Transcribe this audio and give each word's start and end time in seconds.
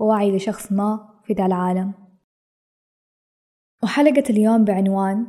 ووعي 0.00 0.36
لشخص 0.36 0.72
ما 0.72 1.20
في 1.24 1.32
ذا 1.32 1.46
العالم. 1.46 1.94
وحلقة 3.82 4.24
اليوم 4.30 4.64
بعنوان 4.64 5.26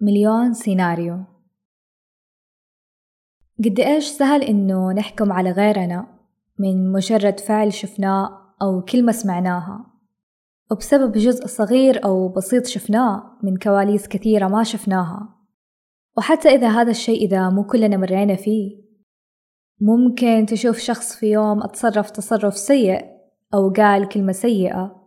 مليون 0.00 0.54
سيناريو. 0.54 1.24
قد 3.64 3.80
إيش 3.80 4.04
سهل 4.04 4.42
إنه 4.42 4.92
نحكم 4.92 5.32
على 5.32 5.50
غيرنا 5.50 6.06
من 6.58 6.92
مجرد 6.92 7.40
فعل 7.40 7.72
شفناه 7.72 8.54
أو 8.62 8.82
كلمة 8.82 9.12
سمعناها؟ 9.12 9.86
وبسبب 10.70 11.12
جزء 11.12 11.46
صغير 11.46 12.04
أو 12.04 12.28
بسيط 12.28 12.66
شفناه 12.66 13.38
من 13.42 13.56
كواليس 13.56 14.08
كثيرة 14.08 14.48
ما 14.48 14.62
شفناها. 14.62 15.34
وحتى 16.16 16.48
إذا 16.48 16.68
هذا 16.68 16.90
الشيء 16.90 17.26
إذا 17.26 17.50
مو 17.50 17.64
كلنا 17.64 17.96
مرينا 17.96 18.36
فيه 18.36 18.84
ممكن 19.80 20.46
تشوف 20.46 20.78
شخص 20.78 21.16
في 21.16 21.26
يوم 21.26 21.62
أتصرف 21.62 22.10
تصرف 22.10 22.56
سيء 22.56 23.13
أو 23.54 23.68
قال 23.68 24.08
كلمة 24.08 24.32
سيئة 24.32 25.04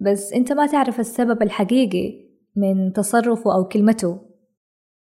بس 0.00 0.32
أنت 0.32 0.52
ما 0.52 0.66
تعرف 0.66 1.00
السبب 1.00 1.42
الحقيقي 1.42 2.30
من 2.56 2.92
تصرفه 2.92 3.54
أو 3.54 3.64
كلمته. 3.64 4.20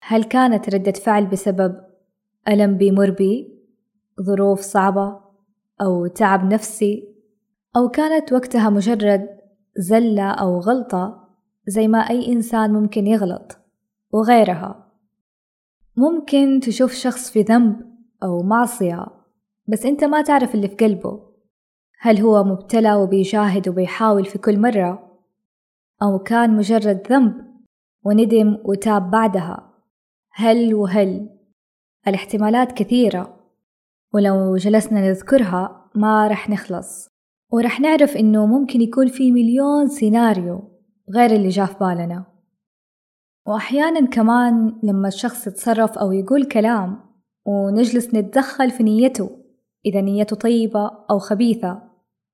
هل 0.02 0.24
كانت 0.24 0.74
ردة 0.74 0.92
فعل 0.92 1.26
بسبب 1.26 1.76
ألم 2.48 2.76
بيمر 2.76 3.10
بي 3.10 3.58
ظروف 4.22 4.60
صعبة 4.60 5.20
أو 5.80 6.06
تعب 6.06 6.52
نفسي 6.52 7.14
أو 7.76 7.88
كانت 7.88 8.32
وقتها 8.32 8.70
مجرد 8.70 9.28
زلة 9.76 10.30
أو 10.30 10.58
غلطة 10.58 11.28
زي 11.66 11.88
ما 11.88 11.98
أي 11.98 12.32
إنسان 12.32 12.72
ممكن 12.72 13.06
يغلط 13.06 13.58
وغيرها؟ 14.12 14.92
ممكن 15.96 16.60
تشوف 16.62 16.92
شخص 16.92 17.30
في 17.30 17.42
ذنب 17.42 17.76
أو 18.22 18.42
معصية 18.42 19.06
بس 19.68 19.86
أنت 19.86 20.04
ما 20.04 20.22
تعرف 20.22 20.54
اللي 20.54 20.68
في 20.68 20.74
قلبه. 20.74 21.23
هل 22.04 22.20
هو 22.20 22.44
مبتلى 22.44 22.94
وبيجاهد 22.94 23.68
وبيحاول 23.68 24.24
في 24.24 24.38
كل 24.38 24.58
مرة؟ 24.58 25.20
أو 26.02 26.18
كان 26.18 26.56
مجرد 26.56 27.12
ذنب 27.12 27.34
وندم 28.04 28.58
وتاب 28.64 29.10
بعدها؟ 29.10 29.72
هل 30.32 30.74
وهل؟ 30.74 31.28
الاحتمالات 32.08 32.72
كثيرة. 32.72 33.36
ولو 34.14 34.56
جلسنا 34.56 35.08
نذكرها 35.08 35.90
ما 35.94 36.28
رح 36.28 36.50
نخلص. 36.50 37.08
ورح 37.52 37.80
نعرف 37.80 38.16
إنه 38.16 38.46
ممكن 38.46 38.80
يكون 38.80 39.06
في 39.06 39.32
مليون 39.32 39.88
سيناريو 39.88 40.62
غير 41.14 41.30
اللي 41.30 41.48
جاء 41.48 41.66
في 41.66 41.78
بالنا. 41.80 42.24
وأحيانا 43.46 44.06
كمان 44.06 44.78
لما 44.82 45.08
الشخص 45.08 45.46
يتصرف 45.46 45.98
أو 45.98 46.12
يقول 46.12 46.44
كلام 46.44 47.00
ونجلس 47.46 48.14
نتدخل 48.14 48.70
في 48.70 48.82
نيته 48.82 49.30
إذا 49.86 50.00
نيته 50.00 50.36
طيبة 50.36 50.90
أو 51.10 51.18
خبيثة. 51.18 51.83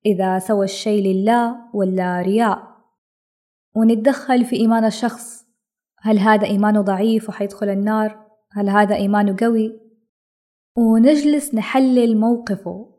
إذا 0.05 0.39
سوى 0.39 0.65
الشي 0.65 1.13
لله 1.13 1.55
ولا 1.73 2.21
رياء. 2.21 2.71
ونتدخل 3.75 4.45
في 4.45 4.55
إيمان 4.55 4.85
الشخص. 4.85 5.45
هل 5.99 6.19
هذا 6.19 6.47
إيمانه 6.47 6.81
ضعيف 6.81 7.29
وحيدخل 7.29 7.69
النار؟ 7.69 8.25
هل 8.51 8.69
هذا 8.69 8.95
إيمانه 8.95 9.35
قوي؟ 9.39 9.79
ونجلس 10.77 11.55
نحلل 11.55 12.19
موقفه. 12.19 12.95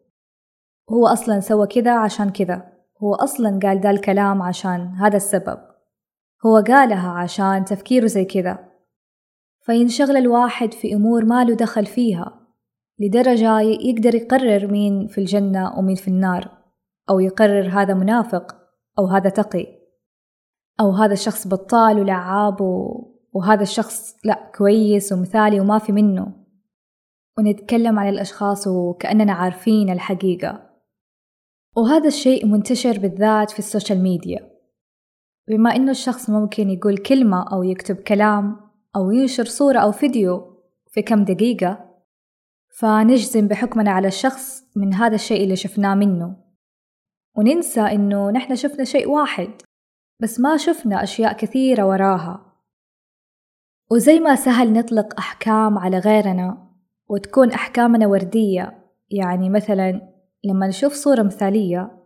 هو 0.91 1.07
أصلا 1.07 1.41
سوى 1.41 1.67
كذا 1.67 1.99
عشان 1.99 2.31
كذا. 2.31 2.73
هو 3.03 3.15
أصلا 3.15 3.59
قال 3.63 3.81
ذا 3.81 3.91
الكلام 3.91 4.43
عشان 4.43 4.81
هذا 4.81 5.17
السبب. 5.17 5.59
هو 6.47 6.57
قالها 6.57 7.11
عشان 7.11 7.65
تفكيره 7.65 8.07
زي 8.07 8.25
كذا. 8.25 8.73
فينشغل 9.61 10.17
الواحد 10.17 10.75
في 10.75 10.95
أمور 10.95 11.25
ما 11.25 11.45
له 11.45 11.55
دخل 11.55 11.87
فيها 11.87 12.47
لدرجة 12.99 13.61
يقدر 13.61 14.15
يقرر 14.15 14.67
مين 14.73 15.07
في 15.07 15.19
الجنة 15.19 15.79
ومين 15.79 15.97
في 15.97 16.09
النار. 16.09 16.62
أو 17.11 17.21
يقرر 17.21 17.69
هذا 17.69 17.95
منافق 17.95 18.57
أو 18.99 19.07
هذا 19.07 19.31
تقي 19.31 19.67
أو 20.81 20.91
هذا 20.91 21.13
الشخص 21.13 21.49
بطال 21.49 22.01
ولعاب. 22.01 22.61
وهذا 23.35 23.63
الشخص 23.63 24.17
لا 24.25 24.51
كويس 24.59 25.13
ومثالي 25.13 25.61
وما 25.61 25.79
في 25.79 25.93
منه. 25.93 26.33
ونتكلم 27.39 27.99
عن 27.99 28.09
الأشخاص 28.09 28.67
وكأننا 28.67 29.33
عارفين 29.33 29.91
الحقيقة. 29.91 30.71
وهذا 31.77 32.09
الشيء 32.09 32.47
منتشر 32.47 32.99
بالذات 32.99 33.51
في 33.51 33.59
ال 33.59 33.65
social 33.65 34.03
media. 34.03 34.51
بما 35.49 35.77
إنه 35.77 35.91
الشخص 35.91 36.31
ممكن 36.31 36.71
يقول 36.71 36.97
كلمة 36.97 37.53
أو 37.53 37.63
يكتب 37.63 37.97
كلام 37.97 38.57
أو 38.97 39.11
ينشر 39.11 39.45
صورة 39.45 39.79
أو 39.79 39.93
فيديو 39.93 40.63
في 40.91 41.03
كم 41.03 41.25
دقيقة 41.25 41.93
فنجزم 42.79 43.49
بحكمنا 43.49 43.91
على 43.91 44.09
الشخص 44.09 44.63
من 44.77 44.95
هذا 44.95 45.15
الشيء 45.15 45.45
اللي 45.45 45.57
شفناه 45.57 45.95
منه. 45.95 46.42
وننسى 47.37 47.81
إنه 47.81 48.31
نحن 48.31 48.57
شفنا 48.57 48.85
شيء 48.85 49.09
واحد 49.09 49.51
بس 50.21 50.41
ما 50.41 50.57
شفنا 50.57 51.03
أشياء 51.03 51.33
كثيرة 51.33 51.87
وراها. 51.87 52.53
وزي 53.91 54.21
ما 54.21 54.35
سهل 54.35 54.73
نطلق 54.73 55.19
أحكام 55.19 55.79
على 55.79 55.99
غيرنا 55.99 56.69
وتكون 57.09 57.53
أحكامنا 57.53 58.07
وردية 58.07 58.89
يعني 59.11 59.51
مثلا 59.51 60.13
لما 60.45 60.67
نشوف 60.67 60.93
صورة 60.93 61.23
مثالية 61.23 62.03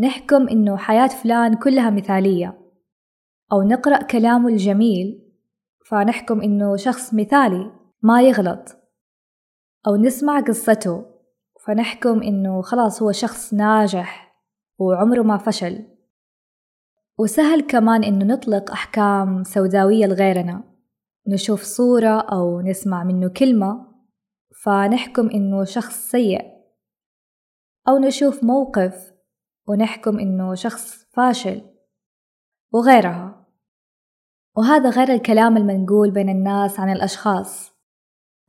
نحكم 0.00 0.48
إنه 0.48 0.76
حياة 0.76 1.06
فلان 1.06 1.54
كلها 1.54 1.90
مثالية 1.90 2.58
أو 3.52 3.62
نقرأ 3.62 4.02
كلامه 4.02 4.48
الجميل 4.48 5.32
فنحكم 5.86 6.40
إنه 6.40 6.76
شخص 6.76 7.14
مثالي 7.14 7.72
ما 8.02 8.22
يغلط 8.22 8.76
أو 9.86 9.96
نسمع 9.96 10.40
قصته 10.40 11.06
فنحكم 11.66 12.22
إنه 12.22 12.62
خلاص 12.62 13.02
هو 13.02 13.12
شخص 13.12 13.54
ناجح. 13.54 14.23
وعمره 14.78 15.22
ما 15.22 15.38
فشل. 15.38 15.84
وسهل 17.18 17.60
كمان 17.60 18.04
إنه 18.04 18.24
نطلق 18.24 18.70
أحكام 18.70 19.44
سوداوية 19.44 20.06
لغيرنا. 20.06 20.64
نشوف 21.28 21.62
صورة 21.62 22.20
أو 22.20 22.60
نسمع 22.60 23.04
منه 23.04 23.28
كلمة 23.28 23.94
فنحكم 24.64 25.30
إنه 25.30 25.64
شخص 25.64 26.10
سيء. 26.10 26.42
أو 27.88 27.98
نشوف 27.98 28.44
موقف 28.44 29.12
ونحكم 29.68 30.18
إنه 30.18 30.54
شخص 30.54 31.06
فاشل 31.12 31.62
وغيرها. 32.72 33.46
وهذا 34.56 34.90
غير 34.90 35.08
الكلام 35.08 35.56
المنقول 35.56 36.10
بين 36.10 36.28
الناس 36.28 36.80
عن 36.80 36.92
الأشخاص. 36.92 37.74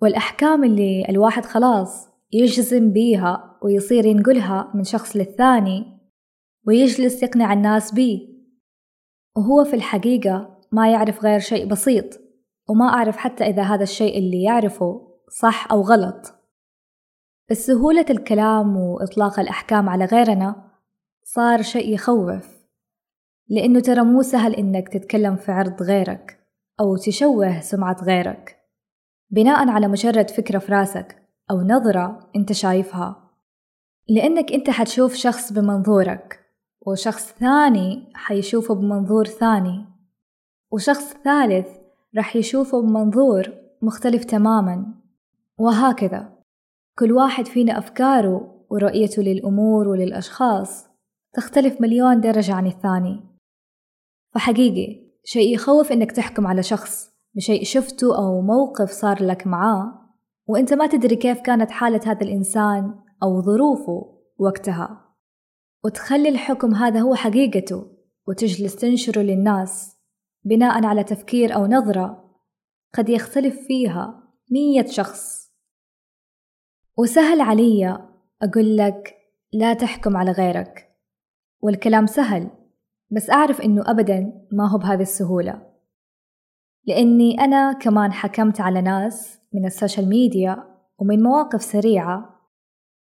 والأحكام 0.02 0.64
اللي 0.64 1.06
الواحد 1.10 1.46
خلاص 1.46 2.08
يجزم 2.32 2.92
بيها 2.92 3.60
ويصير 3.64 4.06
ينقلها 4.06 4.72
من 4.74 4.84
شخص 4.84 5.16
للثاني 5.16 5.95
ويجلس 6.68 7.24
يقنع 7.24 7.54
الناس 7.54 7.94
بيه 7.94 8.36
وهو 9.36 9.64
في 9.64 9.76
الحقيقة 9.76 10.60
ما 10.72 10.92
يعرف 10.92 11.24
غير 11.24 11.40
شيء 11.40 11.68
بسيط 11.68 12.06
وما 12.70 12.86
أعرف 12.86 13.18
حتى 13.18 13.44
إذا 13.44 13.64
هذا 13.64 13.84
الشيء 13.84 14.18
اللي 14.18 14.44
يعرفه 14.44 15.08
صح 15.30 15.72
أو 15.72 15.82
غلط. 15.82 16.34
بس 17.50 17.66
سهولة 17.66 18.06
الكلام 18.10 18.78
وإطلاق 18.78 19.40
الأحكام 19.40 19.90
على 19.90 20.06
غيرنا 20.06 20.72
صار 21.24 21.62
شيء 21.62 21.94
يخوف 21.94 22.56
لأنه 23.50 23.80
ترى 23.80 24.04
مو 24.04 24.22
سهل 24.22 24.56
إنك 24.56 24.90
تتكلم 24.90 25.36
في 25.36 25.52
عرض 25.52 25.84
غيرك 25.84 26.40
أو 26.80 26.98
تشوه 26.98 27.60
سمعة 27.60 27.98
غيرك 28.04 28.58
بناء 29.30 29.70
على 29.70 29.88
مجرد 29.88 30.30
فكرة 30.30 30.60
في 30.60 30.72
راسك 30.72 31.22
أو 31.52 31.62
نظرة 31.62 32.32
أنت 32.36 32.52
شايفها. 32.52 33.32
لأنك 34.10 34.52
أنت 34.52 34.70
حتشوف 34.70 35.14
شخص 35.14 35.54
بمنظورك. 35.54 36.45
وشخص 36.86 37.32
ثاني 37.32 38.12
حيشوفه 38.14 38.76
بمنظور 38.76 39.26
ثاني 39.26 39.86
وشخص 40.72 41.14
ثالث 41.14 41.68
رح 42.18 42.36
يشوفه 42.36 42.82
بمنظور 42.82 43.54
مختلف 43.82 44.24
تماما. 44.24 44.94
وهكذا 45.58 46.34
كل 47.00 47.12
واحد 47.12 47.46
فينا 47.46 47.78
أفكاره 47.78 48.66
ورؤيته 48.70 49.22
للأمور 49.22 49.88
وللأشخاص 49.88 50.88
تختلف 51.34 51.82
مليون 51.82 52.22
درجة 52.22 52.54
عن 52.54 52.68
الثاني. 52.68 53.22
فحقيقي 54.34 55.06
شيء 55.24 55.54
يخوف 55.54 55.92
إنك 55.92 56.12
تحكم 56.12 56.48
على 56.48 56.64
شخص 56.64 57.10
بشيء 57.36 57.64
شفته 57.64 58.18
أو 58.18 58.42
موقف 58.42 58.92
صار 58.92 59.24
لك 59.24 59.48
معاه 59.48 60.06
وإنت 60.48 60.74
ما 60.74 60.88
تدري 60.88 61.16
كيف 61.16 61.42
كانت 61.42 61.72
حالة 61.72 62.02
هذا 62.06 62.22
الإنسان 62.22 62.96
أو 63.24 63.42
ظروفه 63.42 64.20
وقتها. 64.38 65.05
وتخلي 65.86 66.30
الحكم 66.30 66.76
هذا 66.76 67.00
هو 67.00 67.16
حقيقته 67.16 67.88
وتجلس 68.28 68.76
تنشره 68.76 69.22
للناس 69.22 69.98
بناء 70.44 70.86
على 70.86 71.04
تفكير 71.04 71.56
أو 71.56 71.66
نظرة 71.66 72.36
قد 72.94 73.10
يختلف 73.10 73.56
فيها 73.68 74.24
مية 74.52 74.86
شخص. 74.86 75.52
وسهل 76.98 77.42
علي 77.42 78.08
أقول 78.42 78.78
لك 78.78 79.16
لا 79.54 79.74
تحكم 79.74 80.18
على 80.18 80.32
غيرك 80.32 80.90
والكلام 81.62 82.06
سهل 82.06 82.50
بس 83.12 83.30
أعرف 83.30 83.62
إنه 83.62 83.84
أبدا 83.92 84.48
ما 84.52 84.70
هو 84.70 84.78
بهذه 84.78 85.02
السهولة. 85.02 85.72
لأني 86.86 87.40
أنا 87.40 87.74
كمان 87.74 88.14
حكمت 88.14 88.62
على 88.62 88.82
ناس 88.82 89.40
من 89.54 89.66
السوشيال 89.66 90.10
ميديا 90.10 90.64
ومن 90.98 91.24
مواقف 91.24 91.64
سريعة 91.64 92.40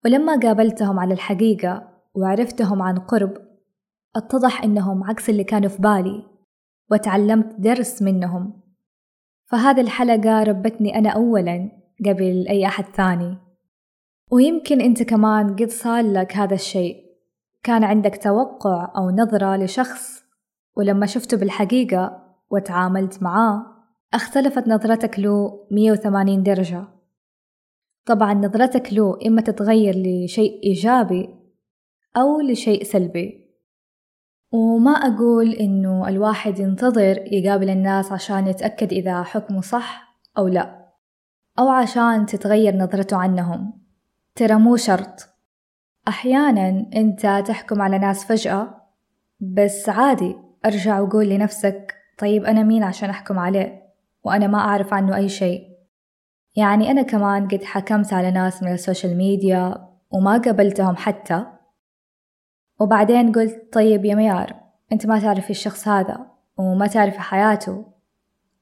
ولما 0.05 0.41
قابلتهم 0.41 0.99
على 0.99 1.15
الحقيقة 1.15 1.92
وعرفتهم 2.15 2.83
عن 2.83 2.99
قرب 2.99 3.33
اتضح 4.17 4.65
إنهم 4.65 5.05
عكس 5.05 5.31
اللي 5.31 5.45
كانوا 5.45 5.69
في 5.69 5.83
بالي 5.83 6.27
وتعلمت 6.91 7.55
درس 7.59 8.03
منهم. 8.03 8.63
فهذه 9.45 9.81
الحلقة 9.81 10.43
ربتني 10.43 10.99
أنا 10.99 11.11
أولا 11.11 11.71
قبل 12.07 12.47
أي 12.49 12.67
أحد 12.67 12.85
ثاني. 12.85 13.37
ويمكن 14.31 14.81
أنت 14.81 15.03
كمان 15.03 15.57
قد 15.57 15.69
صار 15.71 16.05
لك 16.05 16.37
هذا 16.37 16.55
الشيء. 16.55 16.97
كان 17.63 17.85
عندك 17.85 18.23
توقع 18.23 18.93
أو 18.97 19.11
نظرة 19.11 19.57
لشخص 19.57 20.25
ولما 20.77 21.07
شفته 21.07 21.37
بالحقيقة 21.37 22.23
وتعاملت 22.51 23.23
معاه 23.23 23.67
اختلفت 24.15 24.69
نظرتك 24.69 25.19
له 25.19 25.67
180 25.71 26.43
درجة. 26.43 26.85
طبعا 28.07 28.35
نظرتك 28.35 28.93
له 28.93 29.19
إما 29.27 29.41
تتغير 29.41 29.95
لشيء 29.97 30.63
إيجابي 30.65 31.42
أو 32.17 32.41
لشيء 32.41 32.83
سلبي. 32.85 33.43
وما 34.53 34.91
أقول 34.91 35.53
إنه 35.53 36.09
الواحد 36.09 36.59
ينتظر 36.59 37.33
يقابل 37.33 37.71
الناس 37.71 38.13
عشان 38.13 38.47
يتأكد 38.47 38.93
إذا 38.93 39.23
حكمه 39.23 39.61
صح 39.61 40.19
أو 40.39 40.49
لا 40.49 40.89
أو 41.59 41.69
عشان 41.69 42.27
تتغير 42.27 42.77
نظرته 42.77 43.17
عنهم. 43.17 43.83
ترى 44.35 44.55
مو 44.55 44.77
شرط. 44.77 45.29
أحيانا 46.09 46.87
أنت 46.97 47.43
تحكم 47.47 47.83
على 47.83 47.99
ناس 47.99 48.25
فجأة 48.25 48.83
بس 49.41 49.89
عادي 49.89 50.37
أرجع 50.65 51.01
وقول 51.01 51.29
لنفسك 51.29 51.95
طيب 52.19 52.45
أنا 52.45 52.63
مين 52.63 52.83
عشان 52.83 53.11
أحكم 53.11 53.39
عليه؟ 53.39 53.83
وأنا 54.25 54.47
ما 54.47 54.59
أعرف 54.59 54.95
عنه 54.95 55.17
أي 55.17 55.29
شيء. 55.29 55.63
يعني 56.57 56.91
أنا 56.91 57.03
كمان 57.03 57.49
قد 57.49 57.65
حكمت 57.65 58.13
على 58.13 58.31
ناس 58.31 58.63
من 58.63 58.73
ال 58.73 58.79
social 58.79 59.17
media 59.17 59.89
وما 60.11 60.33
قبلتهم 60.33 60.97
حتى. 60.97 61.47
وبعدين 62.81 63.33
قلت 63.33 63.73
طيب 63.73 64.05
يا 64.05 64.15
ميار 64.15 64.63
أنت 64.93 65.07
ما 65.07 65.21
تعرفي 65.21 65.51
الشخص 65.51 65.89
هذا 65.89 66.27
وما 66.59 66.87
تعرفي 66.87 67.21
حياته 67.21 67.85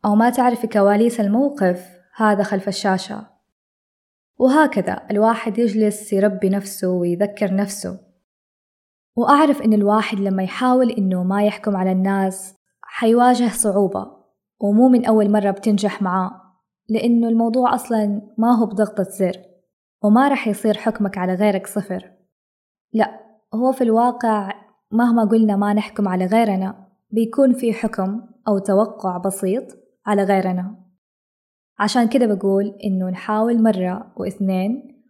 أو 0.05 0.15
ما 0.15 0.31
تعرفي 0.31 0.67
كواليس 0.67 1.21
الموقف 1.21 2.01
هذا 2.17 2.43
خلف 2.43 2.69
الشاشة. 2.69 3.27
وهكذا 4.39 5.03
الواحد 5.11 5.59
يجلس 5.59 6.13
يربي 6.13 6.49
نفسه 6.49 6.89
ويذكر 6.89 7.55
نفسه. 7.55 8.01
وأعرف 9.17 9.63
إن 9.63 9.73
الواحد 9.73 10.21
لما 10.21 10.43
يحاول 10.43 10.91
إنه 10.91 11.23
ما 11.23 11.45
يحكم 11.45 11.77
على 11.77 11.93
الناس 11.93 12.55
حيواجه 12.83 13.49
صعوبة 13.49 14.07
ومو 14.61 14.89
من 14.89 15.07
أول 15.07 15.31
مرة 15.31 15.51
بتنجح 15.51 16.03
معاه 16.03 16.31
لأنه 16.89 17.29
الموضوع 17.29 17.75
أصلا 17.75 18.23
ما 18.39 18.59
هو 18.59 18.67
بضغطة 18.67 19.03
زر 19.03 19.37
وما 20.03 20.29
رح 20.29 20.49
يصير 20.49 20.77
حكمك 20.77 21.19
على 21.19 21.35
غيرك 21.35 21.67
صفر. 21.67 22.13
لا 22.93 23.21
هو 23.55 23.73
في 23.73 23.85
الواقع 23.85 24.53
مهما 24.91 25.25
قلنا 25.25 25.57
ما 25.57 25.73
نحكم 25.73 26.09
على 26.09 26.27
غيرنا 26.27 26.89
بيكون 27.11 27.53
في 27.53 27.73
حكم 27.73 28.23
أو 28.49 28.59
توقع 28.59 29.17
بسيط 29.17 29.65
على 30.07 30.25
غيرنا. 30.25 30.77
عشان 31.79 32.09
كده 32.09 32.35
بقول 32.35 32.67
إنه 32.85 33.11
نحاول 33.11 33.63
مرة 33.63 34.13
واثنين 34.17 35.03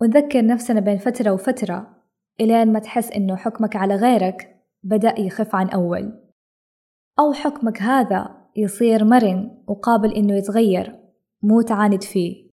ونذكر 0.00 0.46
نفسنا 0.46 0.80
بين 0.80 0.98
فترة 0.98 1.30
وفترة 1.30 1.96
إلين 2.40 2.72
ما 2.72 2.78
تحس 2.78 3.12
إنه 3.12 3.36
حكمك 3.36 3.76
على 3.76 3.94
غيرك 3.94 4.64
بدأ 4.82 5.20
يخف 5.20 5.54
عن 5.54 5.68
أول. 5.68 6.22
أو 7.18 7.32
حكمك 7.32 7.82
هذا 7.82 8.42
يصير 8.56 9.04
مرن 9.04 9.62
وقابل 9.66 10.12
إنه 10.12 10.34
يتغير 10.36 10.98
مو 11.42 11.62
تعاند 11.62 12.02
فيه. 12.02 12.50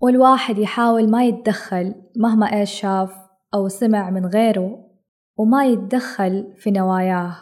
والواحد 0.00 0.58
يحاول 0.58 1.10
ما 1.10 1.24
يتدخل 1.24 1.94
مهما 2.16 2.52
إيش 2.52 2.80
شاف 2.80 3.23
أو 3.54 3.68
سمع 3.68 4.10
من 4.10 4.26
غيره 4.26 4.90
وما 5.36 5.66
يتدخل 5.66 6.54
في 6.56 6.70
نواياه. 6.70 7.36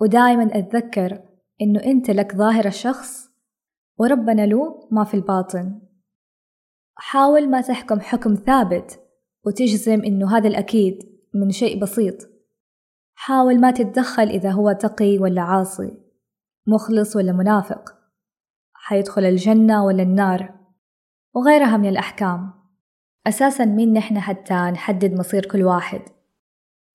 ودائما 0.00 0.58
أتذكر 0.58 1.22
إنه 1.62 1.84
أنت 1.84 2.10
لك 2.10 2.36
ظاهر 2.36 2.66
الشخص 2.66 3.28
وربنا 3.98 4.46
له 4.46 4.88
ما 4.90 5.04
في 5.04 5.14
الباطن. 5.14 5.80
حاول 6.94 7.50
ما 7.50 7.60
تحكم 7.60 8.00
حكم 8.00 8.34
ثابت 8.34 9.00
وتجزم 9.46 10.04
إنه 10.04 10.36
هذا 10.36 10.48
الأكيد 10.48 10.98
من 11.34 11.50
شيء 11.50 11.80
بسيط. 11.80 12.28
حاول 13.14 13.60
ما 13.60 13.70
تتدخل 13.70 14.28
إذا 14.28 14.50
هو 14.50 14.72
تقي 14.72 15.18
ولا 15.18 15.42
عاصي 15.42 15.96
مخلص 16.66 17.16
ولا 17.16 17.32
منافق. 17.32 17.94
حيدخل 18.72 19.24
الجنة 19.24 19.84
ولا 19.84 20.02
النار 20.02 20.54
وغيرها 21.34 21.76
من 21.76 21.88
الأحكام. 21.88 22.57
أساسا 23.28 23.64
مين 23.64 23.92
نحن 23.92 24.20
حتى 24.20 24.54
نحدد 24.54 25.18
مصير 25.18 25.46
كل 25.46 25.62
واحد. 25.62 26.00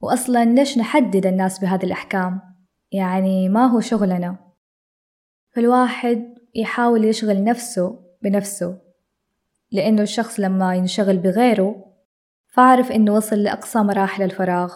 وأصلا 0.02 0.46
ليش 0.46 0.78
نحدد 0.78 1.26
الناس 1.26 1.60
بهذه 1.60 1.84
الأحكام؟ 1.84 2.42
يعني 2.92 3.50
ما 3.50 3.66
هو 3.66 3.80
شغلنا. 3.80 4.38
فالواحد 5.52 6.36
يحاول 6.56 7.06
يشغل 7.06 7.44
نفسه 7.44 8.00
بنفسه 8.22 8.82
لأنه 9.72 10.02
الشخص 10.02 10.40
لما 10.40 10.76
ينشغل 10.76 11.18
بغيره 11.18 11.86
فعرف 12.48 12.92
إنه 12.92 13.14
وصل 13.14 13.36
لأقصى 13.36 13.80
مراحل 13.80 14.24
الفراغ. 14.24 14.74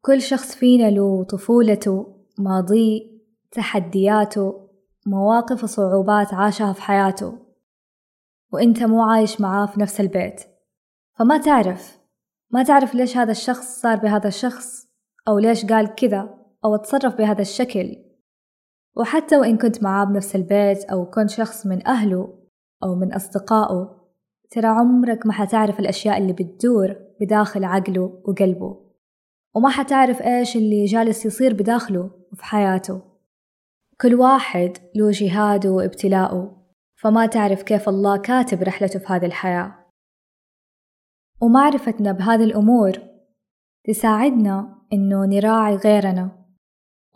كل 0.00 0.22
شخص 0.22 0.54
فينا 0.54 0.90
له 0.90 1.24
طفولته 1.24 2.16
ماضيه 2.38 3.00
تحدياته 3.50 4.68
مواقف 5.06 5.64
وصعوبات 5.64 6.34
عاشها 6.34 6.72
في 6.72 6.82
حياته. 6.82 7.45
وإنت 8.52 8.82
مو 8.82 9.02
عايش 9.02 9.40
معاه 9.40 9.66
في 9.66 9.80
نفس 9.80 10.00
البيت. 10.00 10.40
فما 11.18 11.38
تعرف 11.38 11.98
ما 12.50 12.62
تعرف 12.62 12.94
ليش 12.94 13.16
هذا 13.16 13.30
الشخص 13.30 13.80
صار 13.80 13.96
بهذا 13.96 14.28
الشخص 14.28 14.88
أو 15.28 15.38
ليش 15.38 15.66
قال 15.66 15.94
كذا 15.94 16.34
أو 16.64 16.76
تصرف 16.76 17.14
بهذا 17.14 17.42
الشكل. 17.42 17.96
وحتى 18.96 19.36
وإن 19.36 19.58
كنت 19.58 19.82
معاه 19.82 20.04
بنفس 20.04 20.36
البيت 20.36 20.84
أو 20.84 21.10
كنت 21.10 21.30
شخص 21.30 21.66
من 21.66 21.86
أهله 21.86 22.38
أو 22.84 22.94
من 22.94 23.12
أصدقائه 23.12 24.06
ترى 24.50 24.66
عمرك 24.66 25.26
ما 25.26 25.32
حتعرف 25.32 25.80
الأشياء 25.80 26.18
اللي 26.18 26.32
بتدور 26.32 26.96
بداخل 27.20 27.64
عقله 27.64 28.22
وقلبه. 28.24 28.86
وما 29.54 29.68
حتعرف 29.68 30.22
إيش 30.22 30.56
اللي 30.56 30.84
جالس 30.84 31.26
يصير 31.26 31.54
بداخله 31.54 32.10
وفي 32.32 32.44
حياته. 32.44 33.02
كل 34.00 34.14
واحد 34.14 34.78
له 34.94 35.10
جهاده 35.10 35.70
وابتلاءه 35.70 36.65
فما 36.96 37.26
تعرف 37.26 37.62
كيف 37.62 37.88
الله 37.88 38.16
كاتب 38.16 38.62
رحلته 38.62 38.98
في 38.98 39.06
هذه 39.08 39.26
الحياة. 39.26 39.86
ومعرفتنا 41.42 42.12
بهذه 42.12 42.44
الأمور 42.44 42.92
تساعدنا 43.84 44.82
إنه 44.92 45.26
نراعي 45.26 45.76
غيرنا. 45.76 46.46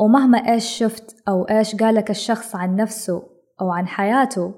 ومهما 0.00 0.38
إيش 0.38 0.64
شفت 0.64 1.16
أو 1.28 1.44
إيش 1.44 1.76
قالك 1.76 2.10
الشخص 2.10 2.56
عن 2.56 2.76
نفسه 2.76 3.22
أو 3.60 3.70
عن 3.70 3.86
حياته 3.86 4.54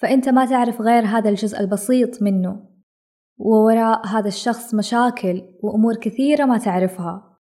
فأنت 0.00 0.28
ما 0.28 0.46
تعرف 0.46 0.80
غير 0.80 1.04
هذا 1.04 1.30
الجزء 1.30 1.60
البسيط 1.60 2.22
منه. 2.22 2.68
ووراء 3.38 4.06
هذا 4.06 4.28
الشخص 4.28 4.74
مشاكل 4.74 5.42
وأمور 5.62 5.96
كثيرة 5.96 6.44
ما 6.44 6.58
تعرفها. 6.58 7.38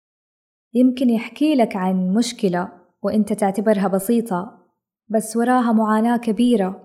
يمكن 0.74 1.10
يحكي 1.10 1.55
لك 1.55 1.75
عن 1.75 2.13
مشكلة 2.13 2.72
وأنت 3.03 3.33
تعتبرها 3.33 3.88
بسيطة 3.88 4.67
بس 5.10 5.38
وراها 5.38 5.72
معاناة 5.72 6.17
كبيرة. 6.17 6.82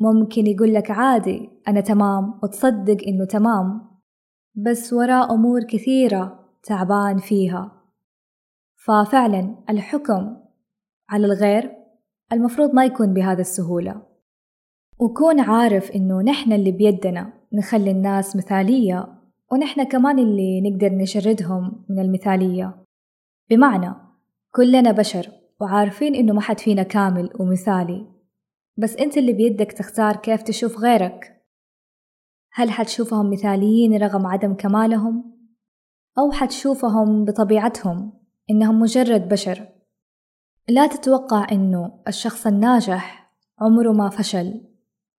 ممكن 0.00 0.46
يقول 0.46 0.74
لك 0.74 0.90
عادي 0.90 1.50
أنا 1.68 1.80
تمام 1.80 2.40
وتصدق 2.42 2.96
إنه 3.06 3.24
تمام. 3.24 3.90
بس 4.54 4.92
وراء 4.92 5.34
أمور 5.34 5.64
كثيرة 5.64 6.50
تعبان 6.62 7.18
فيها. 7.18 7.82
ففعلا 8.76 9.64
الحكم 9.70 10.36
على 11.10 11.26
الغير 11.26 11.70
المفروض 12.32 12.74
ما 12.74 12.84
يكون 12.84 13.14
بهذا 13.14 13.40
السهولة. 13.40 14.02
وكون 14.98 15.40
عارف 15.40 15.90
إنه 15.90 16.22
نحن 16.22 16.52
اللي 16.52 16.72
بيدنا 16.72 17.32
نخلي 17.52 17.90
الناس 17.90 18.36
مثالية 18.36 19.06
ونحن 19.52 19.84
كمان 19.84 20.18
اللي 20.18 20.60
نقدر 20.60 20.88
نشردهم 20.88 21.84
من 21.90 21.98
المثالية. 21.98 22.84
بمعنى 23.50 23.94
كلنا 24.54 24.92
بشر 24.92 25.30
وعارفين 25.60 26.14
إنه 26.14 26.32
ما 26.32 26.40
حد 26.40 26.60
فينا 26.60 26.82
كامل 26.82 27.30
ومثالي. 27.40 28.13
بس 28.76 28.96
أنت 28.96 29.16
اللي 29.16 29.32
بيدك 29.32 29.72
تختار 29.72 30.16
كيف 30.16 30.42
تشوف 30.42 30.78
غيرك. 30.78 31.44
هل 32.52 32.70
حتشوفهم 32.70 33.30
مثاليين 33.30 34.02
رغم 34.02 34.26
عدم 34.26 34.54
كمالهم؟ 34.54 35.34
أو 36.18 36.32
حتشوفهم 36.32 37.24
بطبيعتهم 37.24 38.12
إنهم 38.50 38.80
مجرد 38.80 39.28
بشر؟ 39.28 39.68
لا 40.68 40.86
تتوقع 40.86 41.46
إنه 41.52 42.02
الشخص 42.08 42.46
الناجح 42.46 43.32
عمره 43.60 43.92
ما 43.92 44.10
فشل 44.10 44.60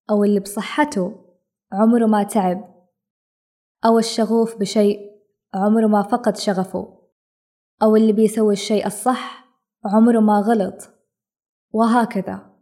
أو 0.10 0.24
اللي 0.24 0.40
بصحته 0.40 1.26
عمره 1.72 2.06
ما 2.06 2.24
تعب 2.24 2.76
أو 3.86 4.00
الشغوف 4.00 4.58
بشيء 4.60 5.00
عمره 5.54 5.88
ما 5.88 6.02
فقد 6.02 6.38
شغفه 6.38 6.98
أو 7.84 7.96
اللي 7.96 8.14
بيسوي 8.14 8.54
الشيء 8.54 8.88
الصح 8.88 9.46
عمره 9.86 10.20
ما 10.20 10.40
غلط 10.40 10.90
وهكذا. 11.72 12.55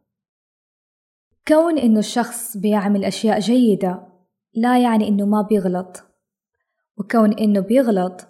كون 1.48 1.78
إنه 1.80 2.00
الشخص 2.00 2.58
بيعمل 2.58 3.06
أشياء 3.06 3.40
جيدة 3.40 4.08
لا 4.54 4.82
يعني 4.82 5.08
إنه 5.08 5.26
ما 5.26 5.42
بيغلط. 5.42 6.04
وكون 6.98 7.34
إنه 7.34 7.60
بيغلط 7.60 8.28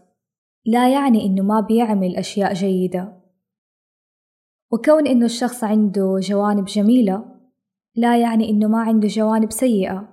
لا 0.65 0.93
يعني 0.93 1.25
إنه 1.25 1.43
ما 1.43 1.59
بيعمل 1.59 2.15
أشياء 2.15 2.53
جيدة. 2.53 3.23
وكون 4.71 5.07
إنه 5.07 5.25
الشخص 5.25 5.63
عنده 5.63 6.19
جوانب 6.19 6.65
جميلة 6.65 7.25
لا 7.95 8.21
يعني 8.21 8.49
إنه 8.49 8.67
ما 8.67 8.81
عنده 8.81 9.07
جوانب 9.07 9.51
سيئة. 9.51 10.09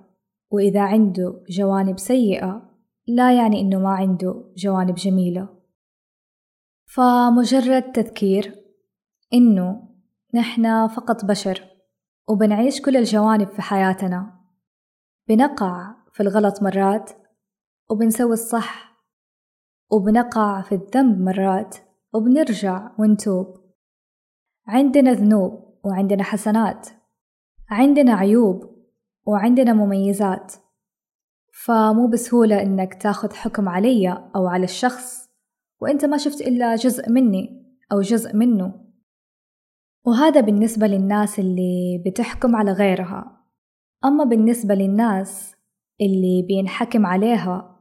وإذا 0.51 0.81
عنده 0.81 1.43
جوانب 1.49 1.99
سيئة 1.99 2.71
لا 3.07 3.37
يعني 3.37 3.61
إنه 3.61 3.79
ما 3.79 3.89
عنده 3.89 4.53
جوانب 4.57 4.95
جميلة. 4.95 5.49
فمجرد 6.85 7.91
تذكير 7.91 8.55
إنه 9.33 9.89
نحن 10.33 10.87
فقط 10.87 11.25
بشر. 11.25 11.70
وبنعيش 12.27 12.81
كل 12.81 12.97
الجوانب 12.97 13.47
في 13.47 13.61
حياتنا. 13.61 14.41
بنقع 15.27 15.95
في 16.13 16.23
الغلط 16.23 16.63
مرات 16.63 17.11
وبنسوي 17.89 18.33
الصح 18.33 18.91
وبنقع 19.91 20.61
في 20.61 20.75
الذنب 20.75 21.21
مرات 21.21 21.77
وبنرجع 22.13 22.91
ونتوب. 22.99 23.57
عندنا 24.67 25.11
ذنوب 25.11 25.79
وعندنا 25.83 26.23
حسنات. 26.23 26.87
عندنا 27.69 28.13
عيوب 28.13 28.85
وعندنا 29.25 29.73
مميزات. 29.73 30.53
فمو 31.65 32.07
بسهولة 32.07 32.61
إنك 32.61 32.93
تاخذ 32.93 33.33
حكم 33.33 33.69
علي 33.69 34.29
أو 34.35 34.47
على 34.47 34.63
الشخص 34.63 35.29
وإنت 35.79 36.05
ما 36.05 36.17
شفت 36.17 36.41
إلا 36.41 36.75
جزء 36.75 37.09
مني 37.09 37.75
أو 37.91 38.01
جزء 38.01 38.35
منه. 38.35 38.90
وهذا 40.05 40.41
بالنسبة 40.41 40.87
للناس 40.87 41.39
اللي 41.39 42.03
بتحكم 42.05 42.55
على 42.55 42.71
غيرها. 42.71 43.45
أما 44.05 44.23
بالنسبة 44.23 44.75
للناس 44.75 45.55
اللي 46.01 46.45
بينحكم 46.47 47.05
عليها 47.05 47.79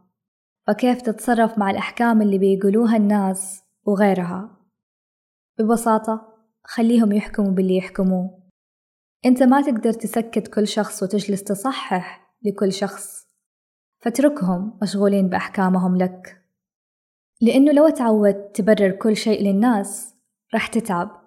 فكيف 0.67 1.03
تتصرف 1.03 1.59
مع 1.59 1.71
الأحكام 1.71 2.23
اللي 2.23 2.39
بيقولوها 2.39 2.97
الناس 2.97 3.63
وغيرها؟ 3.87 4.57
ببساطة 5.59 6.37
خليهم 6.65 7.13
يحكموا 7.13 7.51
باللي 7.51 7.77
يحكموه. 7.77 8.41
أنت 9.25 9.43
ما 9.43 9.63
تقدر 9.63 9.93
تسكت 9.93 10.49
كل 10.49 10.69
شخص 10.69 11.03
وتجلس 11.03 11.45
تصحح 11.45 12.35
لكل 12.43 12.73
شخص. 12.73 13.29
فاتركهم 14.01 14.79
مشغولين 14.83 15.29
بأحكامهم 15.29 15.97
لك. 15.97 16.45
لأنه 17.41 17.73
لو 17.73 17.89
تعودت 17.89 18.51
تبرر 18.55 18.91
كل 18.91 19.17
شيء 19.17 19.43
للناس 19.43 20.15
رح 20.55 20.67
تتعب. 20.67 21.20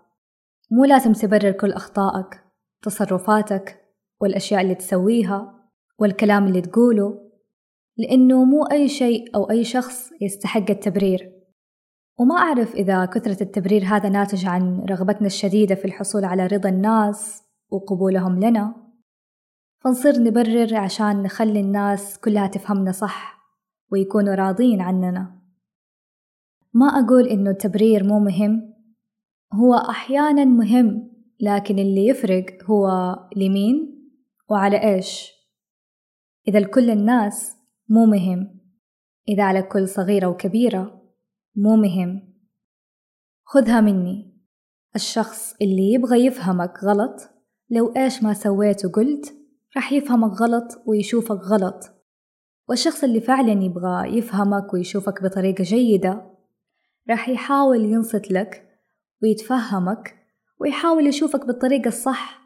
مو 0.75 0.85
لازم 0.85 1.13
تبرر 1.13 1.51
كل 1.51 1.71
أخطائك 1.71 2.43
تصرفاتك 2.81 3.79
والأشياء 4.21 4.61
اللي 4.61 4.75
تسويها 4.75 5.69
والكلام 5.99 6.47
اللي 6.47 6.61
تقوله 6.61 7.31
لأنه 7.97 8.45
مو 8.45 8.63
أي 8.63 8.89
شيء 8.89 9.35
أو 9.35 9.49
أي 9.49 9.63
شخص 9.63 10.11
يستحق 10.21 10.69
التبرير. 10.69 11.31
وما 12.19 12.35
أعرف 12.35 12.75
إذا 12.75 13.05
كثرة 13.05 13.43
التبرير 13.43 13.83
هذا 13.83 14.09
ناتج 14.09 14.45
عن 14.45 14.85
رغبتنا 14.89 15.27
الشديدة 15.27 15.75
في 15.75 15.85
الحصول 15.85 16.25
على 16.25 16.47
رضا 16.47 16.69
الناس 16.69 17.43
وقبولهم 17.69 18.39
لنا. 18.39 18.75
فنصير 19.83 20.19
نبرر 20.19 20.75
عشان 20.75 21.23
نخلي 21.23 21.59
الناس 21.59 22.19
كلها 22.19 22.47
تفهمنا 22.47 22.91
صح 22.91 23.39
ويكونوا 23.91 24.35
راضين 24.35 24.81
عننا. 24.81 25.41
ما 26.73 26.85
أقول 26.85 27.27
إنه 27.27 27.49
التبرير 27.49 28.03
مو 28.03 28.19
مهم 28.19 28.72
هو 29.53 29.73
أحيانا 29.73 30.45
مهم 30.45 31.11
لكن 31.39 31.79
اللي 31.79 32.07
يفرق 32.07 32.45
هو 32.63 32.89
لمين 33.35 34.09
وعلى 34.49 34.95
إيش. 34.95 35.31
إذا 36.47 36.59
لكل 36.59 36.89
الناس 36.89 37.55
مو 37.89 38.05
مهم. 38.05 38.59
إذا 39.27 39.43
على 39.43 39.61
كل 39.61 39.87
صغيرة 39.87 40.27
وكبيرة 40.27 41.01
مو 41.55 41.75
مهم. 41.75 42.33
خذها 43.43 43.81
مني. 43.81 44.33
الشخص 44.95 45.55
اللي 45.61 45.93
يبغى 45.93 46.25
يفهمك 46.25 46.83
غلط 46.83 47.29
لو 47.69 47.93
إيش 47.97 48.23
ما 48.23 48.33
سويت 48.33 48.85
وقلت 48.85 49.35
راح 49.75 49.93
يفهمك 49.93 50.41
غلط 50.41 50.83
ويشوفك 50.85 51.39
غلط. 51.51 51.83
والشخص 52.69 53.03
اللي 53.03 53.21
فعلا 53.21 53.63
يبغى 53.63 54.17
يفهمك 54.17 54.73
ويشوفك 54.73 55.23
بطريقة 55.23 55.63
جيدة 55.63 56.33
راح 57.09 57.29
يحاول 57.29 57.85
ينصت 57.85 58.31
لك 58.31 58.72
ويتفهمك 59.23 60.15
ويحاول 60.59 61.07
يشوفك 61.07 61.45
بالطريقة 61.45 61.87
الصح. 61.87 62.41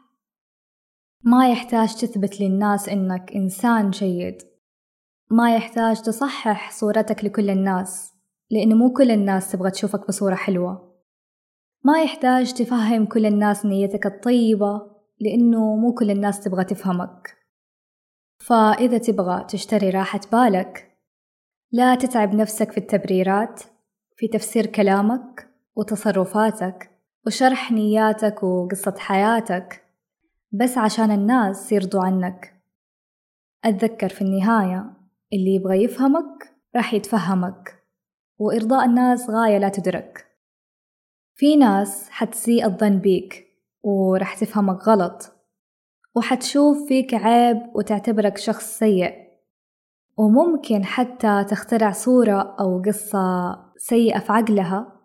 ما 1.22 1.50
يحتاج 1.50 1.94
تثبت 1.94 2.40
للناس 2.40 2.88
إنك 2.88 3.32
إنسان 3.32 3.90
جيد. 3.90 4.42
ما 5.30 5.54
يحتاج 5.54 6.02
تصحح 6.02 6.70
صورتك 6.70 7.24
لكل 7.24 7.50
الناس 7.50 8.12
لأنه 8.50 8.74
مو 8.74 8.92
كل 8.92 9.10
الناس 9.10 9.52
تبغى 9.52 9.70
تشوفك 9.70 10.08
بصورة 10.08 10.34
حلوة. 10.34 10.98
ما 11.84 12.02
يحتاج 12.02 12.52
تفهم 12.52 13.06
كل 13.06 13.26
الناس 13.26 13.66
نيتك 13.66 14.06
الطيبة 14.06 14.98
لأنه 15.20 15.76
مو 15.76 15.94
كل 15.94 16.10
الناس 16.10 16.40
تبغى 16.40 16.64
تفهمك. 16.64 17.36
فإذا 18.38 18.98
تبغى 18.98 19.44
تشتري 19.44 19.90
راحة 19.90 20.20
بالك 20.32 20.98
لا 21.72 21.94
تتعب 21.94 22.34
نفسك 22.34 22.72
في 22.72 22.78
التبريرات 22.78 23.62
في 24.16 24.28
تفسير 24.28 24.66
كلامك 24.66 25.47
وتصرفاتك 25.78 26.90
وشرح 27.26 27.72
نياتك 27.72 28.42
وقصة 28.42 28.94
حياتك 28.98 29.84
بس 30.52 30.78
عشان 30.78 31.10
الناس 31.10 31.72
يرضوا 31.72 32.04
عنك. 32.04 32.54
أتذكر 33.64 34.08
في 34.08 34.22
النهاية 34.22 34.90
اللي 35.32 35.54
يبغى 35.54 35.84
يفهمك 35.84 36.54
راح 36.76 36.94
يتفهمك 36.94 37.84
وإرضاء 38.38 38.84
الناس 38.84 39.30
غاية 39.30 39.58
لا 39.58 39.68
تدرك. 39.68 40.26
في 41.34 41.56
ناس 41.56 42.10
حتسيء 42.10 42.66
الظن 42.66 42.98
بيك 42.98 43.46
ورح 43.82 44.34
تفهمك 44.34 44.88
غلط 44.88 45.32
وحتشوف 46.14 46.88
فيك 46.88 47.14
عيب 47.14 47.56
وتعتبرك 47.74 48.36
شخص 48.36 48.78
سيء. 48.78 49.28
وممكن 50.16 50.84
حتى 50.84 51.44
تخترع 51.44 51.92
صورة 51.92 52.56
أو 52.60 52.82
قصة 52.82 53.58
سيئة 53.76 54.18
في 54.18 54.32
عقلها 54.32 54.97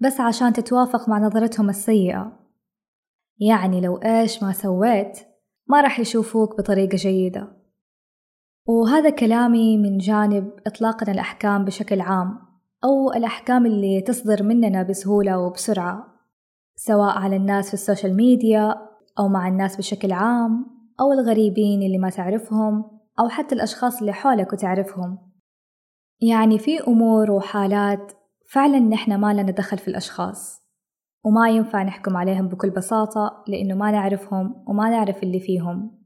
بس 0.00 0.20
عشان 0.20 0.52
تتوافق 0.52 1.08
مع 1.08 1.18
نظرتهم 1.18 1.68
السيئة. 1.68 2.32
يعني 3.38 3.80
لو 3.80 3.96
إيش 3.96 4.42
ما 4.42 4.52
سويت 4.52 5.18
ما 5.66 5.80
راح 5.80 6.00
يشوفوك 6.00 6.58
بطريقة 6.58 6.96
جيدة. 6.96 7.56
وهذا 8.66 9.10
كلامي 9.10 9.78
من 9.78 9.98
جانب 9.98 10.52
إطلاقنا 10.66 11.12
الأحكام 11.12 11.64
بشكل 11.64 12.00
عام 12.00 12.38
أو 12.84 13.12
الأحكام 13.12 13.66
اللي 13.66 14.00
تصدر 14.00 14.42
مننا 14.42 14.82
بسهولة 14.82 15.38
وبسرعة 15.38 16.06
سواء 16.76 17.18
على 17.18 17.36
الناس 17.36 17.68
في 17.68 17.74
ال 17.74 17.80
social 17.80 18.16
media 18.16 18.74
أو 19.18 19.28
مع 19.28 19.48
الناس 19.48 19.76
بشكل 19.76 20.12
عام 20.12 20.66
أو 21.00 21.12
الغريبين 21.12 21.82
اللي 21.82 21.98
ما 21.98 22.10
تعرفهم 22.10 22.84
أو 23.20 23.28
حتى 23.28 23.54
الأشخاص 23.54 24.00
اللي 24.00 24.12
حولك 24.12 24.52
وتعرفهم. 24.52 25.18
يعني 26.20 26.58
في 26.58 26.80
أمور 26.80 27.30
وحالات 27.30 28.12
فعلا 28.48 28.78
نحن 28.78 29.14
ما 29.14 29.32
لنا 29.32 29.50
دخل 29.50 29.78
في 29.78 29.88
الأشخاص 29.88 30.66
وما 31.24 31.50
ينفع 31.50 31.82
نحكم 31.82 32.16
عليهم 32.16 32.48
بكل 32.48 32.70
بساطة 32.70 33.44
لأنه 33.48 33.74
ما 33.74 33.90
نعرفهم 33.90 34.64
وما 34.66 34.90
نعرف 34.90 35.22
اللي 35.22 35.40
فيهم. 35.40 35.98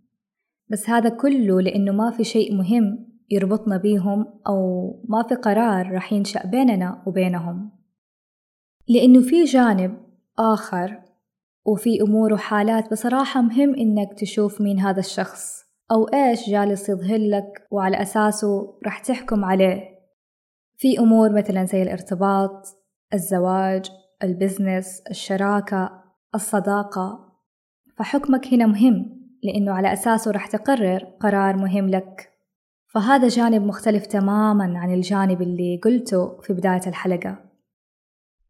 بس 0.68 0.90
هذا 0.90 1.08
كله 1.08 1.60
لأنه 1.60 1.92
ما 1.92 2.10
في 2.10 2.24
شيء 2.24 2.54
مهم 2.54 3.06
يربطنا 3.30 3.76
بيهم 3.76 4.26
أو 4.46 4.90
ما 5.08 5.22
في 5.22 5.34
قرار 5.34 5.92
رح 5.92 6.12
ينشأ 6.12 6.46
بيننا 6.46 7.02
وبينهم. 7.06 7.70
لأنه 8.88 9.20
في 9.20 9.44
جانب 9.44 9.98
آخر 10.38 11.00
وفي 11.66 12.02
أمور 12.02 12.32
وحالات 12.32 12.90
بصراحة 12.90 13.40
مهم 13.40 13.74
إنك 13.74 14.18
تشوف 14.18 14.60
مين 14.60 14.78
هذا 14.78 15.00
الشخص 15.00 15.64
أو 15.92 16.04
إيش 16.04 16.50
جالس 16.50 16.88
يظهر 16.88 17.18
لك 17.18 17.66
وعلى 17.70 18.02
أساسه 18.02 18.78
رح 18.86 18.98
تحكم 18.98 19.44
عليه. 19.44 19.89
في 20.80 20.98
أمور 20.98 21.32
مثلا 21.32 21.64
زي 21.64 21.82
الارتباط 21.82 22.66
الزواج 23.14 23.90
البزنس 24.22 25.02
الشراكة 25.10 26.04
الصداقة. 26.34 27.32
فحكمك 27.96 28.46
هنا 28.46 28.66
مهم 28.66 29.20
لأنه 29.42 29.72
على 29.72 29.92
أساسه 29.92 30.30
رح 30.30 30.46
تقرر 30.46 30.98
قرار 31.20 31.56
مهم 31.56 31.88
لك. 31.88 32.32
فهذا 32.94 33.28
جانب 33.28 33.62
مختلف 33.62 34.06
تماما 34.06 34.78
عن 34.78 34.94
الجانب 34.94 35.42
اللي 35.42 35.80
قلته 35.84 36.40
في 36.40 36.52
بداية 36.52 36.86
الحلقة. 36.86 37.38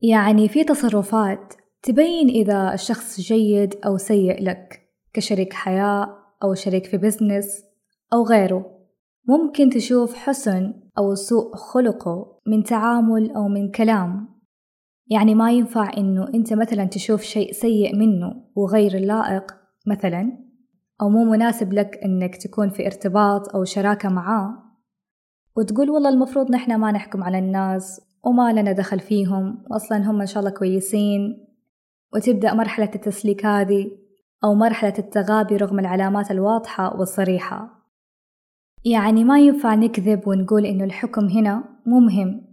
يعني 0.03 0.49
في 0.49 0.65
تصرفات 0.65 1.55
تبين 1.83 2.29
إذا 2.29 2.75
الشخص 2.75 3.21
جيد 3.21 3.75
أو 3.87 3.97
سيء 3.97 4.43
لك 4.43 4.81
كشريك 5.13 5.53
حياة 5.53 6.17
أو 6.43 6.55
شريك 6.55 6.87
في 6.87 6.97
بزنس 6.97 7.65
أو 8.13 8.23
غيره. 8.23 8.81
ممكن 9.29 9.71
تشوف 9.71 10.15
حسن 10.15 10.75
أو 10.99 11.15
سوء 11.15 11.57
خلقه 11.57 12.39
من 12.47 12.63
تعامل 12.63 13.31
أو 13.31 13.49
من 13.49 13.71
كلام. 13.71 14.29
يعني 15.07 15.35
ما 15.35 15.53
ينفع 15.53 15.91
إنه 15.97 16.29
أنت 16.35 16.53
مثلا 16.53 16.85
تشوف 16.85 17.23
شيء 17.23 17.53
سيء 17.53 17.97
منه 17.97 18.45
وغير 18.57 18.99
لائق 18.99 19.55
مثلا 19.87 20.39
أو 21.03 21.09
مو 21.09 21.25
مناسب 21.25 21.73
لك 21.73 22.01
إنك 22.05 22.37
تكون 22.37 22.71
في 22.71 22.87
ارتباط 22.87 23.55
أو 23.55 23.65
شراكة 23.65 24.09
معاه. 24.09 24.55
وتقول 25.57 25.91
والله 25.91 26.11
المفروض 26.11 26.51
نحن 26.51 26.75
ما 26.75 26.93
نحكم 26.93 27.25
على 27.25 27.39
الناس 27.39 28.01
وما 28.25 28.53
لنا 28.53 28.73
دخل 28.73 29.01
فيهم 29.01 29.65
وأصلا 29.71 30.11
هم 30.11 30.21
إن 30.21 30.27
شاء 30.27 30.41
الله 30.41 30.51
كويسين. 30.51 31.47
وتبدأ 32.15 32.55
مرحلة 32.55 32.91
التسليك 32.95 33.47
هذه 33.47 33.91
أو 34.45 34.55
مرحلة 34.55 34.95
التغابي 34.99 35.57
رغم 35.57 35.79
العلامات 35.79 36.31
الواضحة 36.31 36.97
والصريحة. 36.97 37.80
يعني 38.85 39.25
ما 39.25 39.41
ينفع 39.41 39.75
نكذب 39.75 40.29
ونقول 40.29 40.67
إنه 40.67 40.85
الحكم 40.85 41.27
هنا 41.27 41.65
مو 41.87 42.01
مهم. 42.01 42.47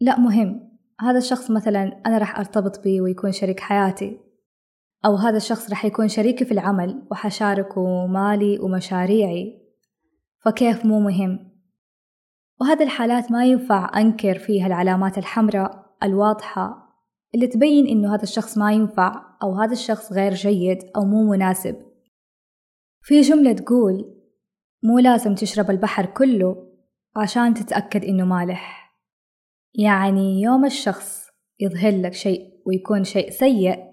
لا 0.00 0.20
مهم. 0.20 0.78
هذا 1.00 1.18
الشخص 1.18 1.50
مثلا 1.50 2.02
أنا 2.06 2.18
راح 2.18 2.38
أرتبط 2.38 2.84
به 2.84 3.00
ويكون 3.00 3.32
شريك 3.32 3.60
حياتي. 3.60 4.18
أو 5.04 5.14
هذا 5.14 5.36
الشخص 5.36 5.70
راح 5.70 5.84
يكون 5.84 6.08
شريكي 6.08 6.44
في 6.44 6.52
العمل 6.52 7.02
وحشاركه 7.10 8.06
مالي 8.06 8.58
ومشاريعي. 8.58 9.62
فكيف 10.38 10.84
مو 10.84 11.00
مهم؟ 11.00 11.52
وهذه 12.60 12.82
الحالات 12.82 13.32
ما 13.32 13.46
ينفع 13.46 14.00
أنكر 14.00 14.38
فيها 14.38 14.66
العلامات 14.66 15.18
الحمراء 15.18 15.96
الواضحة 16.02 16.82
اللي 17.34 17.46
تبين 17.46 17.86
إنه 17.86 18.14
هذا 18.14 18.22
الشخص 18.22 18.58
ما 18.58 18.72
ينفع 18.72 19.36
أو 19.42 19.54
هذا 19.54 19.72
الشخص 19.72 20.12
غير 20.12 20.34
جيد 20.34 20.78
أو 20.96 21.04
مو 21.04 21.30
مناسب. 21.30 21.76
في 23.02 23.20
جملة 23.20 23.52
تقول 23.52 24.21
مو 24.84 24.98
لازم 24.98 25.34
تشرب 25.34 25.70
البحر 25.70 26.06
كله 26.06 26.68
عشان 27.16 27.54
تتأكد 27.54 28.04
إنه 28.04 28.24
مالح. 28.24 28.94
يعني 29.74 30.42
يوم 30.42 30.64
الشخص 30.64 31.28
يظهر 31.60 32.00
لك 32.00 32.14
شيء 32.14 32.62
ويكون 32.66 33.04
شيء 33.04 33.30
سيء 33.30 33.92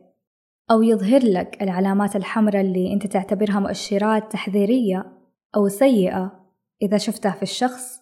أو 0.71 0.83
يظهر 0.83 1.21
لك 1.23 1.61
العلامات 1.61 2.15
الحمراء 2.15 2.61
اللي 2.61 2.93
أنت 2.93 3.07
تعتبرها 3.07 3.59
مؤشرات 3.59 4.31
تحذيرية 4.31 5.17
أو 5.55 5.67
سيئة 5.67 6.45
إذا 6.81 6.97
شفتها 6.97 7.31
في 7.31 7.43
الشخص 7.43 7.99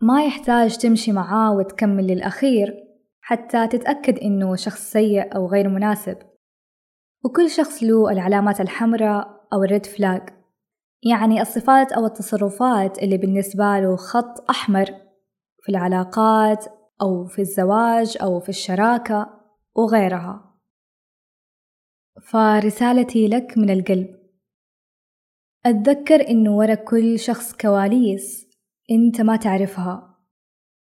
ما 0.00 0.24
يحتاج 0.24 0.76
تمشي 0.76 1.12
معاه 1.12 1.52
وتكمل 1.56 2.06
للأخير 2.06 2.74
حتى 3.20 3.66
تتأكد 3.66 4.18
إنه 4.18 4.56
شخص 4.56 4.92
سيء 4.92 5.36
أو 5.36 5.46
غير 5.46 5.68
مناسب. 5.68 6.18
وكل 7.24 7.50
شخص 7.50 7.82
له 7.82 8.10
العلامات 8.10 8.60
الحمراء 8.60 9.46
أو 9.52 9.64
الريد 9.64 9.86
فلاج 9.86 10.39
يعني 11.02 11.42
الصفات 11.42 11.92
أو 11.92 12.06
التصرفات 12.06 12.98
اللي 12.98 13.16
بالنسبة 13.16 13.80
له 13.80 13.96
خط 13.96 14.50
أحمر 14.50 14.84
في 15.62 15.68
العلاقات 15.68 16.64
أو 17.02 17.26
في 17.26 17.38
الزواج 17.38 18.18
أو 18.22 18.40
في 18.40 18.48
الشراكة 18.48 19.40
وغيرها. 19.74 20.54
فرسالتي 22.22 23.28
لك 23.28 23.58
من 23.58 23.70
القلب. 23.70 24.20
أتذكر 25.66 26.28
إنه 26.28 26.56
ورا 26.56 26.74
كل 26.74 27.18
شخص 27.18 27.52
كواليس 27.52 28.46
أنت 28.90 29.20
ما 29.20 29.36
تعرفها. 29.36 30.18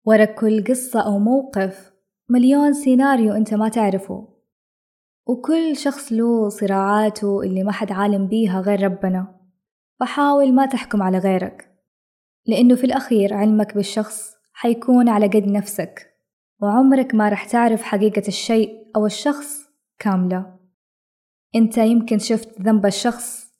ورا 0.07 0.25
كل 0.25 0.65
قصة 0.65 1.01
أو 1.01 1.19
موقف 1.19 1.93
مليون 2.29 2.73
سيناريو 2.73 3.33
أنت 3.33 3.55
ما 3.55 3.69
تعرفه. 3.69 4.29
وكل 5.27 5.77
شخص 5.77 6.13
له 6.13 6.49
صراعاته 6.49 7.43
اللي 7.43 7.65
ما 7.65 7.73
حد 7.73 7.93
عالم 7.93 8.27
بيها 8.27 8.61
غير 8.61 8.83
ربنا. 8.83 9.40
فحاول 10.01 10.55
ما 10.55 10.67
تحكم 10.67 11.03
على 11.03 11.19
غيرك 11.19 11.71
لأنه 12.47 12.75
في 12.75 12.85
الأخير 12.85 13.35
علمك 13.35 13.75
بالشخص 13.75 14.35
حيكون 14.53 15.09
على 15.09 15.27
قد 15.27 15.47
نفسك 15.47 16.11
وعمرك 16.63 17.15
ما 17.15 17.29
رح 17.29 17.45
تعرف 17.45 17.83
حقيقة 17.83 18.23
الشيء 18.29 18.91
أو 18.97 19.07
الشخص 19.07 19.61
كاملة. 19.99 20.59
أنت 21.55 21.79
يمكن 21.79 22.19
شفت 22.19 22.61
ذنب 22.61 22.87
الشخص 22.87 23.53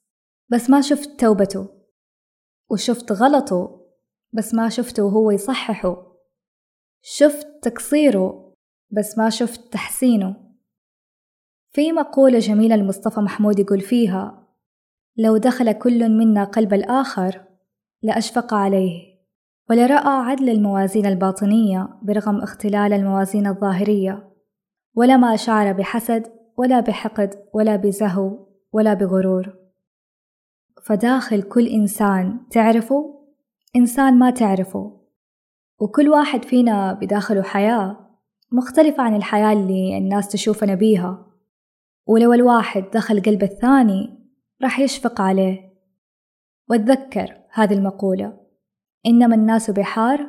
بس 0.49 0.71
ما 0.71 0.81
شفت 0.81 1.21
توبته 1.21 1.69
وشفت 2.71 3.13
غلطه 3.13 3.87
بس 4.33 4.55
ما 4.55 4.69
شفته 4.69 5.03
وهو 5.03 5.31
يصححه. 5.31 6.17
شفت 7.03 7.47
تقصيره 7.63 8.55
بس 8.91 9.19
ما 9.19 9.31
شفت 9.31 9.73
تحسينه. 9.73 10.37
في 11.73 11.93
مقولة 11.93 12.39
جميلة 12.39 12.77
لمصطفى 12.77 13.21
محمود 13.21 13.59
يقول 13.59 13.81
فيها 13.81 14.40
لو 15.21 15.37
دخل 15.37 15.73
كل 15.73 16.09
منا 16.09 16.45
قلب 16.45 16.75
الآخر 16.75 17.41
لأشفق 18.03 18.55
عليه. 18.55 19.21
ولرأى 19.71 20.31
عدل 20.31 20.49
الموازين 20.49 21.07
الباطنية 21.07 21.89
برغم 22.03 22.43
اختلال 22.43 22.93
الموازين 22.93 23.47
الظاهرية. 23.47 24.31
ولما 24.95 25.37
شعر 25.37 25.73
بحسد 25.73 26.27
ولا 26.57 26.81
بحقد 26.81 27.35
ولا 27.55 27.77
بزهو 27.77 28.47
ولا 28.73 28.95
بغرور. 28.95 29.55
فداخل 30.83 31.43
كل 31.43 31.67
إنسان 31.67 32.41
تعرفه؟ 32.51 33.21
إنسان 33.77 34.19
ما 34.19 34.31
تعرفه. 34.31 35.01
وكل 35.81 36.09
واحد 36.09 36.45
فينا 36.45 36.93
بداخله 36.93 37.43
حياة 37.43 37.97
مختلفة 38.53 39.03
عن 39.03 39.17
الحياة 39.17 39.53
اللي 39.53 39.99
الناس 39.99 40.29
تشوفنا 40.29 40.75
بيها 40.75 41.27
ولو 42.07 42.33
الواحد 42.33 42.85
دخل 42.95 43.23
قلب 43.23 43.43
الثاني 43.43 44.20
راح 44.63 44.81
يشفق 44.81 45.21
عليه. 45.21 45.71
واتذكر 46.69 47.41
هذه 47.53 47.75
المقولة 47.75 48.41
إنما 49.07 49.35
الناس 49.35 49.71
بحار 49.71 50.27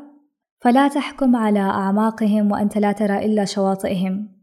فلا 0.59 0.87
تحكم 0.87 1.35
على 1.35 1.59
أعماقهم 1.59 2.51
وأنت 2.51 2.77
لا 2.77 2.91
ترى 2.91 3.25
إلا 3.25 3.45
شواطئهم. 3.45 4.41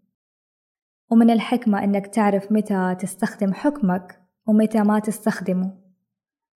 ومن 1.11 1.31
الحكمة 1.31 1.85
أنك 1.85 2.07
تعرف 2.07 2.53
متى 2.53 2.96
تستخدم 3.01 3.53
حكمك 3.53 4.22
ومتى 4.46 4.83
ما 4.83 4.98
تستخدمه 4.98 5.79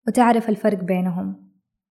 وتعرف 0.08 0.48
الفرق 0.48 0.84
بينهم. 0.84 1.51